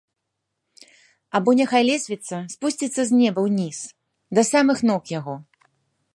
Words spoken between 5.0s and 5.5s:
яго.